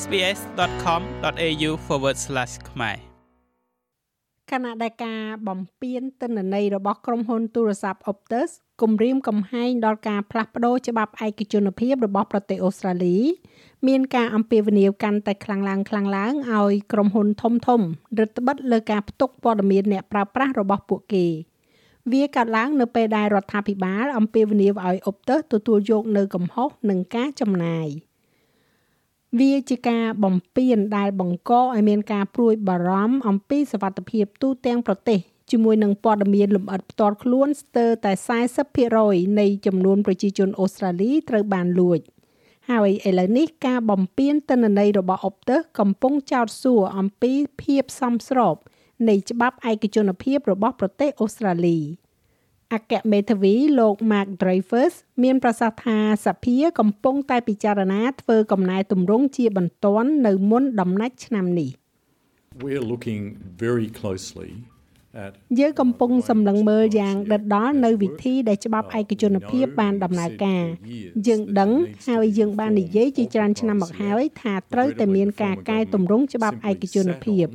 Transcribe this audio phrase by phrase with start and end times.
[0.00, 1.70] sbs.com.au/
[2.70, 2.96] ខ្មែរ
[4.50, 8.50] ខណៈដែលការបំពេញទិន្នន័យរបស់ក្រុមហ៊ុនទូរស័ព្ទ Optus
[8.82, 13.16] គំរាមកំហែងដល់ការផ្លាស់ប្តូរច្បាប់ឯកជនភាពរបស់ប្រទេសអូស្ត្រាលី
[13.88, 17.80] មានការអំពាវនាវកាន់តែខ្លាំងឡើងខ្លាំងឡើងឲ្យក្រុមហ៊ុនធំធំ
[18.18, 21.26] រឹតបន្តឹងលើការផ្ទុកព័ត៌មានអ្នកប្រើប្រាស់របស់ពួកគេ
[22.12, 27.88] វាកើតឡើងនៅពេលដែលរដ្ឋាភិបាលអំពាវនាវឲ្យ Optus ទទួលយកនៅកំហុសនឹងការចំណាយ។
[29.40, 35.18] វាជាការបំពេញដែលបង្កឲ្យមានការព្រួយបារម្ភអំពីសវត្ថិភាពទូទាំងប្រទេស
[35.50, 38.12] ជាមួយនឹងព័ត៌មានលម្អិតផ្ទាល់ខ្លួនស្ទើរតែ
[38.76, 42.00] 40%នៃចំនួនប្រជាជនអូស្ត្រាលីត្រូវបានលួច
[42.70, 48.56] ហើយឥឡូវនេះការបំពេញទិន្នន័យរបស់ Optus កំពុងចោទសួរអំពីភាពសមស្រប
[49.08, 51.78] នៃច្បាប់ឯកជនភាពរបស់ប្រទេសអូស្ត្រាលី។
[52.74, 61.70] អគ្គមេធាវីលោក Mark Dreyfus មានប្រសាសន៍ថាសភាកំពុងតែពិចារណាធ្វើកំណែទម្រង់ជាបន្ទាន់នៅមុនដំណាច់ឆ្នាំនេះ
[62.64, 63.22] We're looking
[63.64, 64.50] very closely
[65.58, 70.64] យើងកំពុងសម្លឹងមើលយ៉ាងដិតដល់នៅវិធីដែលច្បាប់ឯកជនភាពបានដំណើរការ
[71.26, 71.70] យើងដឹង
[72.08, 77.46] ហើយយើងបាននិយាយជាច្រើនឆ្នាំមកហើយថាត្រូវតែមានការកែតម្រង់ច្បាប់ឯកជនភាព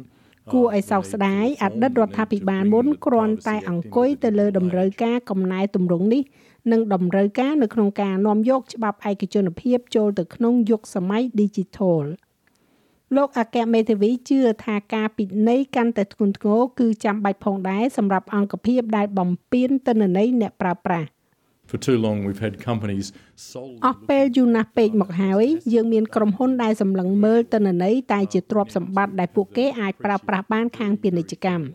[0.54, 6.24] គួរឲ្យសោកស្ដាយអតីតរដ្ឋាភិបាលមុនគ្រាន់តែអង្គុយទៅលើតម្រូវការកំណែទម្រង់នេះ
[6.72, 12.04] និងតម្រូវការនៅក្នុងការនាំយកច្បាប់ឯកជនភាពចូលទៅក្នុងយុគសម័យ Digital
[13.16, 21.08] លោកអគ្គមេធាវីជឿថាការពិន័យកាន់តែធ្ងន់ធ្ងរគឺចាំបាច់ផងដែរសម្រាប់អង្គភាពដែលបំពេញទិន្នន័យអ្នកប្រើប្រាស់
[21.70, 23.08] For too long we've had companies
[23.86, 31.66] អស់ពេលយូរណាស់ពេកមកហើយយើងមានក្រុមហ៊ុនដែលសម្លឹងមើលទិន្នន័យតែជាទ្រព្យសម្បត្តិដែលពួកគេអាចប្រើប្រាស់បានខាងពាណិជ្ជកម្ម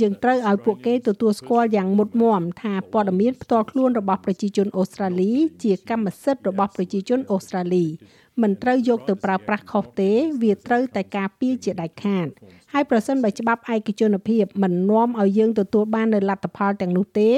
[0.00, 5.32] យើងត្រូវឲ្យពួកគេទទួលស្គាល់យ៉ាងមុតមមថាព័ត៌មានផ្ទាល់ខ្លួនរបស់ប្រជាជនអូស្ត្រាលី
[5.64, 7.86] ជាកម្មសិទ្ធិរបស់ប្រជាជនអូស្ត្រាលី
[8.42, 10.10] មិនត្រូវយកទៅប្រើប្រាស់ខុសទេ
[10.42, 12.26] វាត្រូវតែការពារជាដាច់ខាត
[12.72, 17.30] ហើយប្រសិនបើច្បាប់ឯកជនភាពមិននាំឲ្យយើងទទួលបាននូវលទ្ធផលទាំងនោះទេ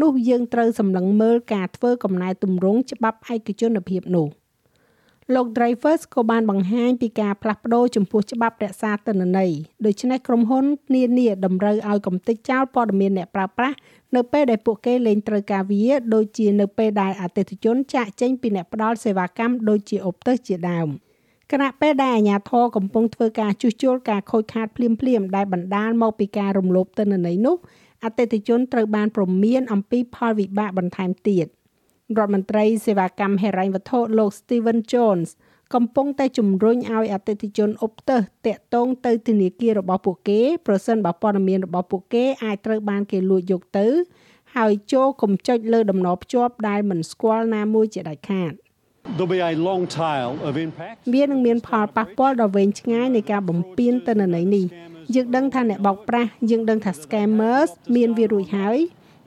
[0.00, 4.28] នោះយើងត្រូវសម្លឹងមើលការធ្វើកំណែទម្រង់ច្បាប់ឯកជនភាពនោះ
[5.34, 9.50] លោក Dreyfus ក៏បានបង្ហាញពីការផ្លាស់ប្ដូរចំពោះច្បាប់រក្សាទិន្នន័យ
[9.86, 10.64] ដូច្នេះក្រុមហ៊ុន
[10.94, 13.76] នានាតម្រូវឲ្យកំទេចចោលព័ត៌មានអ្នកប្រើប្រាស់
[14.16, 15.84] នៅពេលដែលពួកគេលែងត្រូវការវា
[16.14, 20.88] ដូចជានៅពេលដែលអតិថិជនចាកចេញពីអ្នកផ្ដល់សេវាកម្មដូចជា Optus ជាដើម
[21.52, 24.88] គណៈពេលដែលអាជ្ញាធរកំពុងធ្វើការជួសជុលការខូចខាតភ្លា
[25.20, 27.56] មៗដែលបណ្ដាលមកពីការរំលោភទិន្នន័យនោះ
[28.04, 31.46] អតិថិជនត្រូវបានព្រមានអំពីផលវិបាកបន្ថែមទៀត
[32.18, 35.28] រដ្ឋមន្ត្រីសេវាកម្មហិរញ្ញវត្ថុលោក Steven Jones
[35.74, 43.86] កំពុងតែជំរុញឲ្យអតិថិជនអុបទើសតាក់ទងទៅធនាគាររបស់ពួកគេប្រសិនបើព័ត៌មានរបស់ពួកគេអាចត្រូវបានគេលួចយកទៅ
[44.56, 48.52] ហើយចូលកំចុចលើដំណភ្ជាប់ដែលមិនស្គាល់ណាមួយជាដាច់ខាត
[49.16, 54.66] There'll be a long tail of impact វានឹងមានផលប៉ះពាល់ដ៏វែងឆ្ងាយនៃការបំពេញទិន្នន័យនេះ
[55.14, 58.78] យើងដឹងថាអ្នកបោកប្រាស់យើងដឹងថា scammers មានវារួចហើយ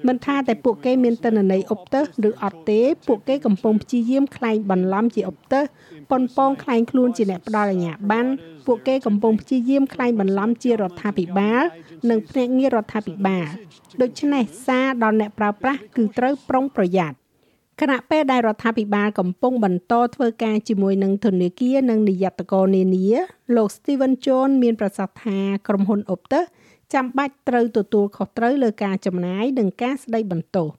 [0.07, 5.65] មិនថាតែពួកគេមានតនន័យអុបទើសឬអត់ទេពួកគេកំពុងព្យាយាមក្លែងបន្លំជាអុបទើស
[6.11, 8.29] ប៉ុនប៉ងក្លែងខ្លួនជាអ្នកផ្ដល់អាជ្ញាប័ណ្ណ
[8.65, 11.63] ពួកគេកំពុងព្យាយាមក្លែងបន្លំជារដ្ឋាភិបាល
[12.09, 13.47] និងភ្នាក់ងាររដ្ឋាភិបាល
[14.01, 17.22] ដូច្នេះសារដល់អ្នកប្រើប្រាស់គឺត្រូវប្រុងប្រយ័ត្ន
[17.81, 23.07] ខណៈពេលដែលរដ្ឋាភិបាលកំពុងបន្តធ្វើការជាមួយនឹងធនាគារនិងនិយត្តករនានា
[23.55, 26.45] លោក Steven Jones មានប្រសាសន៍ថាក្រុមហ៊ុន Optus
[26.93, 30.69] ចាំបាច់ត្រូវទទួលខុសត្រូវលើការចំណាយនិងការស្ដីបន្ទោស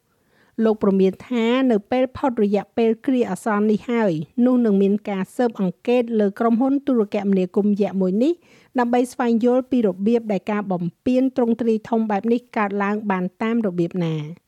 [0.64, 4.12] លោកប្រមានថានៅពេលផុតរយៈពេលគ្រាអាសន្ននេះហើយ
[4.44, 8.32] នោះនឹងមានការស៊ើបអង្កេតលើក្រុមហ៊ុនទូរគមនាគមន៍យក្សមួយនេះ
[8.78, 14.16] ដើម្បីស្វែងយល់ពីរបៀបដែលការបំពានទ្រង់ទ្រីធំបែបនេះកើតឡើងបានតាមរបៀបណា។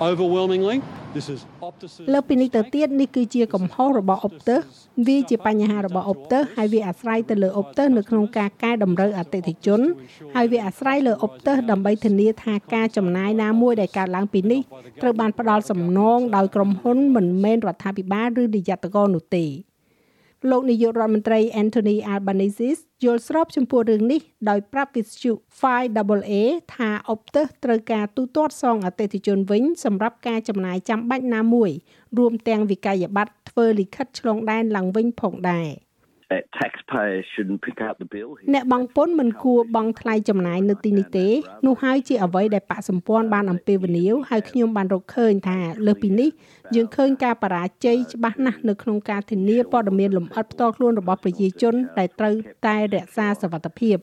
[0.00, 0.82] Overwhelmingly
[1.14, 4.62] this is Optus លើពីនេះទៅទៀតនេះគឺជាកំហុសរបស់ Optus
[5.06, 9.80] វាជាបញ្ហារបស់ Optus ហើយវាអាស្រ័យទៅលើ Optus នៅក្នុងការកែតម្រូវអតិថិជន
[10.34, 14.60] ហើយវាអាស្រ័យលើ Optus ដើម្បីធានាថាការចំណាយណាមួយដែលកើតឡើងពីនេះ
[15.02, 19.46] ត្រូវបានផ្ដល់សំណងដោយក្រុមហ៊ុនមិនមែនរដ្ឋាភិបាលឬនិយត្តករនោះទេ។
[20.50, 22.70] លោកនាយករដ្ឋមន្ត្រី Anthony Albanese
[23.04, 25.32] យល់ស្របចំពោះរឿងនេះដោយប្រាប់វិទ្យុ
[25.62, 26.32] 5AA
[26.74, 31.70] ថា Optus ត្រូវការទូទាត់សងអតិថិជនវិញសម្រាប់ការចំណាយចាំបាច់ណាមួយ
[32.18, 35.68] រួមទាំងវិក័យប័ត្រធ្វើលិខិតឆ្លងដែនឡើងវិញផងដែរ។
[38.54, 41.26] អ្នកបង់ពន្ធមិនគួរបង់ថ្លៃចំណាយនៅទីនេះទេ
[41.66, 46.28] នោះហើយជាអ្វីដែលបកសម្ព័ន្ធបានអំពាវនាវហើយខ្ញុំបានរកឃើញថាលើសពីនេះ
[46.74, 52.34] យើងឃើញការបរាជ័យច្បាស់ណាស់នៅក្នុងការធានាព័ត៌មានលម្អិតផ្ទាល់ខ្លួនរបស់ប្រជាជនដែលត្រូវ
[52.66, 53.96] តែរក្សាសវត្ថិភាព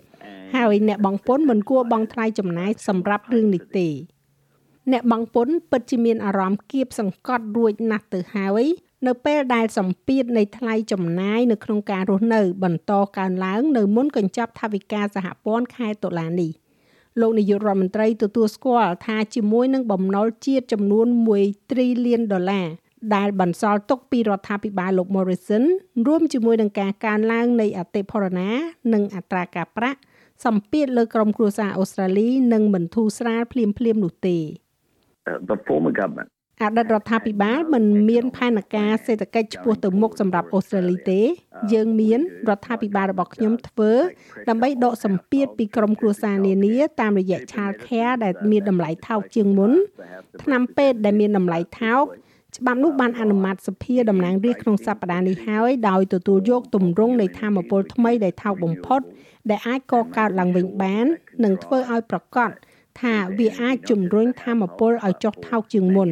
[0.56, 3.88] ហើយអ្នកបង់ពន្ធមិនគួរបង់ថ្លៃចំណាយសម្រាប់រឿងនេះទេ
[4.92, 8.66] អ្នកបង់ពន្ធពិតជាមានអារម្មណ៍គៀបសង្កត់រួចណាស់ទៅហើយ
[9.08, 16.52] នៅពេលដែលសម្ពាធនៃថ្លៃចំណាយនៅក្នុងការរស់នៅ បន្តកើនឡើង នៅមុនកញ្ចប់ថវិកាសហព័ន្ធខែតុលានេះ
[17.20, 21.08] លោកនាយករដ្ឋមន្ត្រីទទួលស្គាល់ថាជាមួយនឹងបំណុលជាតិចំនួន
[21.40, 22.68] 1 trillion ដុល្លារ
[23.16, 25.64] ដែលបន្សល់ទុកពីរដ្ឋាភិបាលលោក Morrison
[26.08, 28.50] រួមជាមួយនឹងការកើនឡើងនៃអតិផរណា
[28.94, 30.00] និងអត្រាការប្រាក់
[30.46, 33.66] សម្ពាធលើក្រុមគ្រួសារអូស្ត្រាលីនឹងមិនធូរស្រាលភ្លា
[33.96, 34.38] មៗនោះទេ
[35.30, 36.30] Uh, the former government
[36.62, 41.22] អតីតរដ្ឋាភិបាលមិនមានផែនការសេដ្ឋកិច្ចឆ្ពោះទៅមុខសម្រាប់អូស្ត្រាលីទេ
[41.74, 42.20] យើងមាន
[42.50, 43.92] រដ្ឋាភិបាលរបស់ខ្ញុំធ្វើ
[44.50, 49.72] ដើម្បីដកសម្ពាធពីក្រុមគ្រួសារនានាតាមរយៈ Child Care ដែលមានតម្លៃថោកជាងមុន
[50.44, 52.04] ថ្នាំពេទ្យដែលមានតម្លៃថោក
[52.58, 59.02] ច្បាប់នោះបានអនុម័តសភាតំណាងរាស្ត្រក្នុងសប្តាហ៍នេះហើយដោយទទួលយកទម្រង់នៃធម្មពលថ្មីដែលថោកបំផុត
[59.50, 61.06] ដែលអាចកកើតឡើងវិញបាន
[61.44, 62.52] និងធ្វើឲ្យប្រកាស
[63.02, 66.10] ថាវាអាចជំរុញធម្មពលឲ្យចុះថោកជាងមុន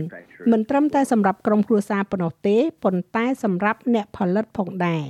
[0.52, 5.06] មិនត្រឹមតែសម្រាប់ក្រុមគ្រួសារប៉ុណ្ណោះទេប៉ុន្តែសម្រាប់អ្នកផលិតផងដែរ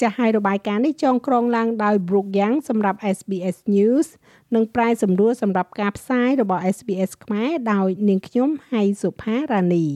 [0.00, 4.06] ចាស់ហើយរបាយការណ៍នេះចងក្រងឡើងដោយ Brook Yang សម្រាប់ SBS News
[4.54, 9.86] និងប្រែសម្រួលសម្រាប់ការផ្សាយរបស់ SBS ខ្មែរដោយនាងខ្ញុំហៃសុផារ៉ានី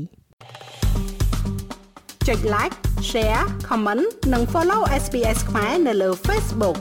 [2.28, 2.74] ចុច like
[3.10, 6.78] share comment និង follow SBS ខ្មែរនៅលើ Facebook